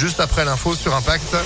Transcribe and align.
juste 0.00 0.18
après 0.20 0.46
l'info 0.46 0.74
sur 0.74 0.94
Impact. 0.94 1.36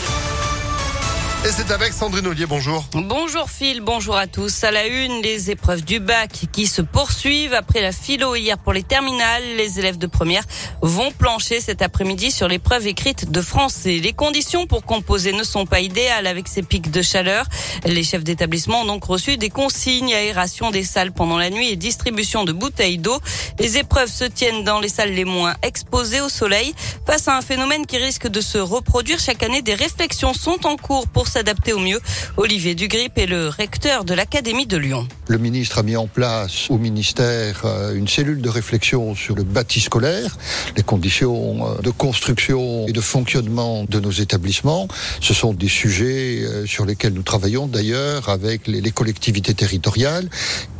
Et 1.47 1.51
c'est 1.51 1.71
avec 1.73 1.93
Sandrine 1.93 2.27
Ollier, 2.27 2.47
bonjour. 2.47 2.87
Bonjour 2.95 3.51
Phil, 3.51 3.83
bonjour 3.83 4.17
à 4.17 4.27
tous. 4.27 4.65
À 4.65 4.71
la 4.71 4.87
une, 4.87 5.21
les 5.21 5.51
épreuves 5.51 5.85
du 5.85 6.01
bac 6.01 6.31
qui 6.51 6.67
se 6.67 6.81
poursuivent 6.81 7.53
après 7.53 7.83
la 7.83 7.93
philo 7.93 8.35
hier 8.35 8.57
pour 8.57 8.73
les 8.73 8.83
terminales. 8.83 9.43
Les 9.59 9.79
élèves 9.79 9.99
de 9.99 10.07
première 10.07 10.43
vont 10.81 11.11
plancher 11.11 11.61
cet 11.61 11.83
après-midi 11.83 12.31
sur 12.31 12.49
l'épreuve 12.49 12.87
écrite 12.87 13.31
de 13.31 13.43
français. 13.43 14.01
Les 14.03 14.15
conditions 14.15 14.67
pour 14.67 14.87
composer 14.87 15.35
ne 15.35 15.45
sont 15.45 15.67
pas 15.67 15.81
idéales 15.81 16.27
avec 16.27 16.49
ces 16.49 16.63
pics 16.63 16.91
de 16.91 17.03
chaleur. 17.03 17.45
Les 17.85 18.05
chefs 18.05 18.25
d'établissement 18.25 18.81
ont 18.81 18.87
donc 18.87 19.05
reçu 19.05 19.37
des 19.37 19.51
consignes, 19.51 20.15
aération 20.15 20.71
des 20.71 20.83
salles 20.83 21.13
pendant 21.13 21.37
la 21.37 21.51
nuit 21.51 21.69
et 21.69 21.77
distribution 21.77 22.45
de 22.45 22.53
bouteilles 22.53 22.97
d'eau. 22.97 23.21
Les 23.59 23.77
épreuves 23.77 24.11
se 24.11 24.25
tiennent 24.25 24.65
dans 24.65 24.81
les 24.81 24.89
salles 24.89 25.13
les 25.13 25.27
moins 25.27 25.57
exposées 25.61 26.23
au 26.23 26.31
soleil. 26.31 26.73
Face 27.07 27.29
à 27.29 27.37
un 27.37 27.43
phénomène 27.43 27.85
qui 27.85 27.99
risque 27.99 28.29
de 28.29 28.41
se 28.41 28.57
reproduire 28.57 29.19
chaque 29.19 29.43
année, 29.43 29.61
des 29.61 29.75
réflexions 29.75 30.33
sont 30.33 30.67
en 30.67 30.79
cours 30.79 31.07
pour 31.07 31.29
s'adapter 31.35 31.73
au 31.73 31.81
mieux. 31.81 31.99
Olivier 32.37 32.77
Dugrip 32.77 33.19
est 33.19 33.27
le 33.27 33.49
recteur 33.49 34.05
de 34.05 34.15
l'Académie 34.15 34.69
de 34.69 34.77
Lyon. 34.77 35.09
Le 35.27 35.39
ministre 35.39 35.79
a 35.79 35.83
mis 35.83 35.97
en 35.97 36.07
place 36.07 36.71
au 36.71 36.79
ministère 36.79 37.63
euh, 37.65 37.97
une 37.97 38.07
cellule 38.07 38.41
de 38.41 38.49
réflexion 38.49 39.17
sur 39.17 39.35
le 39.35 39.43
bâti 39.43 39.81
scolaire, 39.81 40.37
les 40.77 40.85
conditions 40.85 41.67
euh, 41.67 41.83
de 41.83 41.91
construction 41.91 42.87
et 42.87 42.93
de 42.93 43.01
fonctionnement 43.01 43.85
de 43.89 43.99
nos 43.99 44.13
établissements. 44.13 44.87
Ce 45.21 45.35
sont 45.35 45.55
des 45.55 45.67
sujets 45.67 46.43
euh, 46.45 46.67
sur 46.67 46.87
lesquels 46.87 47.15
nous 47.15 47.25
travaillons 47.25 47.67
d'ailleurs 47.67 48.29
avec 48.29 48.69
les 48.69 48.93
collectivités 48.93 49.55
territoriales 49.55 50.29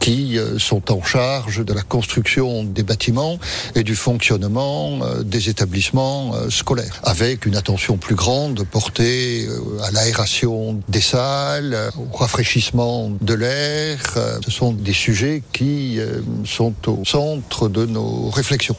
qui 0.05 0.39
sont 0.59 0.93
en 0.93 1.03
charge 1.03 1.65
de 1.65 1.73
la 1.73 1.81
construction 1.81 2.63
des 2.63 2.83
bâtiments 2.83 3.39
et 3.75 3.85
du 3.85 3.97
fonctionnement 3.97 4.99
des 5.25 5.49
établissements 5.49 6.35
scolaires, 6.51 7.01
avec 7.05 7.47
une 7.47 7.57
attention 7.57 7.97
plus 7.97 8.15
grande 8.15 8.65
portée 8.65 9.49
à 9.83 9.91
l'aération 9.93 10.79
des 10.89 11.01
salles, 11.01 11.91
au 11.97 12.15
rafraîchissement 12.15 13.11
de 13.21 13.35
l'air. 13.35 13.99
Euh, 14.17 14.39
ce 14.45 14.51
sont 14.51 14.73
des 14.73 14.93
sujets 14.93 15.43
qui 15.53 15.99
euh, 15.99 16.21
sont 16.45 16.75
au 16.87 17.05
centre 17.05 17.69
de 17.69 17.87
nos 17.87 18.31
réflexions. 18.31 18.77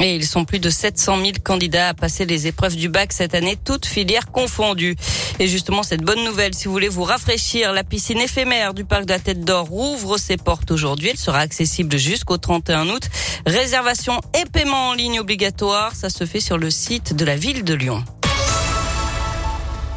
Et 0.00 0.14
ils 0.14 0.26
sont 0.26 0.44
plus 0.44 0.58
de 0.58 0.68
700 0.68 1.16
000 1.18 1.30
candidats 1.42 1.88
à 1.88 1.94
passer 1.94 2.26
les 2.26 2.46
épreuves 2.46 2.76
du 2.76 2.88
bac 2.88 3.12
cette 3.12 3.34
année, 3.34 3.56
toutes 3.62 3.86
filières 3.86 4.30
confondues. 4.30 4.96
Et 5.38 5.48
justement, 5.48 5.82
cette 5.82 6.02
bonne 6.02 6.22
nouvelle, 6.22 6.54
si 6.54 6.66
vous 6.66 6.72
voulez 6.72 6.88
vous 6.88 7.04
rafraîchir, 7.04 7.72
la 7.72 7.82
piscine 7.82 8.20
éphémère 8.20 8.74
du 8.74 8.84
parc 8.84 9.06
de 9.06 9.12
la 9.12 9.18
Tête 9.18 9.40
d'Or 9.40 9.66
rouvre 9.66 10.18
ses 10.18 10.36
portes 10.36 10.70
aujourd'hui. 10.70 11.10
Elle 11.10 11.18
sera 11.18 11.38
accessible 11.38 11.96
jusqu'au 11.96 12.36
31 12.36 12.88
août. 12.88 13.04
Réservation 13.46 14.20
et 14.38 14.44
paiement 14.44 14.88
en 14.88 14.92
ligne 14.94 15.18
obligatoire. 15.20 15.94
Ça 15.94 16.10
se 16.10 16.26
fait 16.26 16.40
sur 16.40 16.58
le 16.58 16.70
site 16.70 17.14
de 17.14 17.24
la 17.24 17.36
ville 17.36 17.64
de 17.64 17.74
Lyon. 17.74 18.04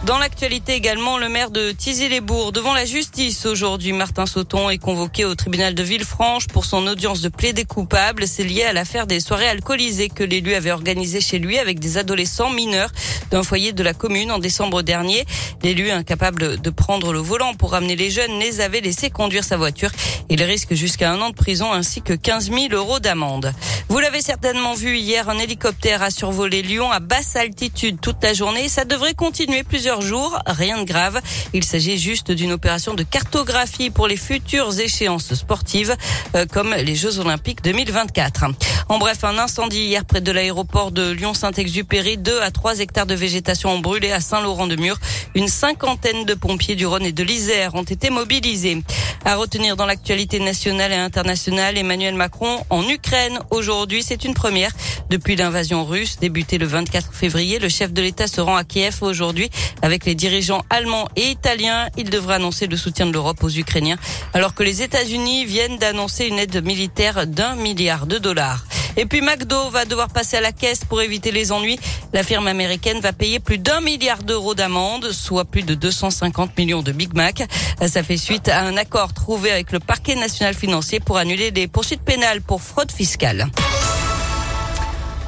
Dans 0.06 0.18
l'actualité 0.18 0.74
également, 0.74 1.18
le 1.18 1.28
maire 1.28 1.52
de 1.52 1.72
Tizy-les-Bourgs 1.72 2.54
devant 2.54 2.74
la 2.74 2.86
justice 2.86 3.46
aujourd'hui. 3.46 3.92
Martin 3.92 4.26
Sauton 4.26 4.70
est 4.70 4.78
convoqué 4.78 5.26
au 5.26 5.36
tribunal 5.36 5.76
de 5.76 5.84
Villefranche 5.84 6.48
pour 6.48 6.64
son 6.64 6.88
audience 6.88 7.20
de 7.20 7.28
plaidé 7.28 7.66
coupable. 7.66 8.26
C'est 8.26 8.46
lié 8.46 8.64
à 8.64 8.72
l'affaire 8.72 9.08
des 9.08 9.20
soirées 9.20 9.50
alcoolisées 9.50 10.08
que 10.08 10.24
l'élu 10.24 10.56
avait 10.56 10.72
organisées 10.72 11.20
chez 11.20 11.38
lui 11.38 11.60
avec 11.60 11.80
des 11.80 11.98
adolescents 11.98 12.50
mineurs 12.50 12.92
d'un 13.30 13.44
foyer 13.44 13.74
de 13.74 13.84
la 13.84 13.94
commune 13.94 14.32
en 14.32 14.40
décembre 14.40 14.84
dernier. 14.84 15.26
L'élu, 15.64 15.92
incapable 15.92 16.62
de 16.62 16.70
prendre 16.70 17.12
le 17.12 17.20
volant 17.20 17.54
pour 17.54 17.72
ramener 17.72 17.98
les 17.98 18.10
jeunes, 18.10 18.40
les 18.40 18.62
avait 18.62 18.80
laissés 18.80 19.10
conduire 19.10 19.44
sa 19.44 19.58
voiture. 19.58 19.92
Il 20.30 20.42
risque 20.44 20.76
jusqu'à 20.76 21.12
un 21.12 21.20
an 21.22 21.30
de 21.32 21.36
prison 21.36 21.74
ainsi 21.74 22.02
que 22.02 22.14
15 22.14 22.52
000 22.52 22.68
euros 22.72 23.00
d'amende. 23.00 23.52
Vous 23.90 24.00
l'avez 24.00 24.22
certainement 24.22 24.76
vu 24.76 24.98
hier, 24.98 25.28
un 25.30 25.40
hélicoptère 25.40 26.04
a 26.04 26.12
survolé 26.12 26.62
Lyon 26.62 26.92
à 26.92 27.00
basse 27.00 27.36
altitude 27.36 28.00
toute 28.00 28.24
la 28.24 28.34
journée. 28.34 28.70
Ça 28.70 28.86
devrait 28.86 29.16
continuer 29.16 29.64
plusieurs 29.64 29.89
jours. 29.98 30.40
Rien 30.46 30.78
de 30.78 30.84
grave. 30.84 31.20
Il 31.54 31.64
s'agit 31.64 31.98
juste 31.98 32.32
d'une 32.32 32.52
opération 32.52 32.94
de 32.94 33.04
cartographie 33.04 33.90
pour 33.90 34.08
les 34.08 34.18
futures 34.18 34.80
échéances 34.80 35.34
sportives, 35.34 35.96
euh, 36.36 36.46
comme 36.46 36.74
les 36.74 36.96
Jeux 36.96 37.20
Olympiques 37.20 37.64
2024. 37.64 38.46
En 38.90 39.00
bref, 39.00 39.24
un 39.24 39.38
incendie 39.38 39.82
hier 39.82 40.06
près 40.06 40.22
de 40.22 40.32
l'aéroport 40.32 40.92
de 40.92 41.12
Lyon-Saint-Exupéry. 41.12 42.18
Deux 42.18 42.40
à 42.42 42.52
trois 42.52 42.80
hectares 42.80 43.08
de 43.08 43.16
végétation 43.16 43.72
ont 43.72 43.80
brûlé 43.80 44.12
à 44.12 44.20
Saint-Laurent-de-Mur. 44.20 44.98
Une 45.36 45.48
cinquantaine 45.48 46.26
de 46.26 46.34
pompiers 46.36 46.76
du 46.76 46.86
Rhône 46.86 47.06
et 47.06 47.12
de 47.12 47.24
l'Isère 47.24 47.76
ont 47.76 47.84
été 47.84 48.10
mobilisés. 48.10 48.82
À 49.26 49.36
retenir 49.36 49.76
dans 49.76 49.86
l'actualité 49.86 50.40
nationale 50.40 50.92
et 50.92 50.96
internationale, 50.96 51.78
Emmanuel 51.78 52.16
Macron 52.16 52.64
en 52.70 52.88
Ukraine 52.88 53.40
aujourd'hui. 53.52 54.04
C'est 54.04 54.24
une 54.24 54.34
première. 54.34 54.72
Depuis 55.10 55.36
l'invasion 55.36 55.86
russe 55.86 56.18
débutée 56.20 56.58
le 56.58 56.66
24 56.66 57.14
février, 57.14 57.60
le 57.60 57.70
chef 57.70 57.92
de 57.92 58.02
l'État 58.02 58.28
se 58.28 58.42
rend 58.42 58.56
à 58.56 58.64
Kiev 58.64 58.98
aujourd'hui 59.02 59.50
avec 59.82 60.06
les 60.06 60.16
dirigeants 60.16 60.64
allemands 60.70 61.08
et 61.16 61.30
italiens. 61.30 61.90
Il 61.98 62.10
devra 62.10 62.36
annoncer 62.36 62.68
le 62.68 62.78
soutien 62.78 63.06
de 63.06 63.12
l'Europe 63.12 63.44
aux 63.44 63.50
Ukrainiens 63.50 63.98
alors 64.34 64.54
que 64.54 64.64
les 64.64 64.82
États-Unis 64.82 65.46
viennent 65.46 65.78
d'annoncer 65.78 66.26
une 66.26 66.40
aide 66.40 66.64
militaire 66.64 67.28
d'un 67.28 67.56
milliard 67.56 68.06
de 68.06 68.18
dollars. 68.18 68.66
Et 68.98 69.06
puis 69.06 69.22
McDo 69.22 69.70
va 69.70 69.86
devoir 69.86 70.10
passer 70.10 70.38
à 70.38 70.42
la 70.42 70.52
caisse 70.52 70.84
pour 70.84 71.02
éviter 71.02 71.32
les 71.32 71.52
ennuis. 71.52 71.80
La 72.12 72.24
firme 72.24 72.48
américaine 72.48 73.00
va 73.00 73.14
payer 73.14 73.40
plus 73.40 73.58
d'un 73.58 73.82
milliard 73.82 74.24
d'euros 74.24 74.56
d'amende, 74.56 75.12
soit 75.12 75.46
plus 75.46 75.64
de 75.64 75.74
250 75.74 76.58
millions 76.58 76.82
de 76.82 76.92
Big 76.92 77.14
Mac. 77.14 77.44
Ça 77.88 78.04
fait 78.04 78.18
suite 78.18 78.50
à 78.50 78.62
un 78.62 78.78
accord 78.78 79.14
trouvé 79.14 79.52
avec 79.52 79.72
le 79.72 79.80
parquet 79.80 80.16
national 80.16 80.54
financier 80.54 81.00
pour 81.00 81.18
annuler 81.18 81.52
des 81.52 81.68
poursuites 81.68 82.02
pénales 82.02 82.42
pour 82.42 82.62
fraude 82.62 82.92
fiscale. 82.92 83.50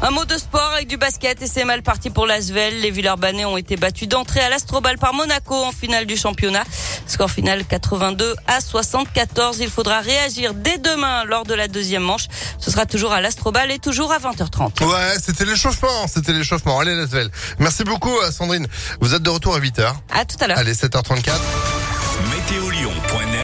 Un 0.03 0.09
mot 0.09 0.25
de 0.25 0.35
sport 0.35 0.72
avec 0.73 0.88
du 0.88 0.97
basket 0.97 1.41
et 1.44 1.47
c'est 1.47 1.63
mal 1.63 1.84
parti 1.84 2.09
pour 2.09 2.25
l'Asvel. 2.25 2.79
Les 2.79 2.89
Villeurbanais 2.89 3.45
ont 3.45 3.56
été 3.56 3.75
battus 3.78 4.07
d'entrée 4.07 4.39
à 4.39 4.50
l'Astrobal 4.50 4.97
par 4.97 5.13
Monaco 5.13 5.53
en 5.53 5.72
finale 5.72 6.07
du 6.07 6.17
championnat. 6.17 6.63
Score 7.06 7.29
final 7.29 7.63
82 7.66 8.35
à 8.47 8.61
74. 8.61 9.59
Il 9.59 9.69
faudra 9.69 10.00
réagir 10.00 10.56
dès 10.56 10.79
demain 10.79 11.23
lors 11.25 11.44
de 11.44 11.53
la 11.53 11.67
deuxième 11.67 12.01
manche. 12.01 12.25
Ce 12.57 12.72
sera 12.72 12.88
toujours 12.88 13.11
à 13.13 13.22
l'Astrobal 13.22 13.69
et 13.69 13.78
toujours 13.78 14.11
à 14.11 14.17
20h30. 14.17 14.84
Ouais, 14.84 15.19
c'était 15.23 15.45
l'échauffement, 15.45 16.07
c'était 16.07 16.34
l'échauffement. 16.34 16.79
Allez 16.79 16.95
l'Asvel. 16.95 17.29
Merci 17.59 17.84
beaucoup 17.84 18.17
euh, 18.22 18.31
Sandrine. 18.31 18.66
Vous 19.01 19.13
êtes 19.13 19.22
de 19.22 19.29
retour 19.29 19.53
à 19.53 19.59
8h. 19.59 19.94
À 20.09 20.25
tout 20.25 20.38
à 20.40 20.47
l'heure. 20.47 20.57
Allez, 20.57 20.73
7h34. 20.73 21.81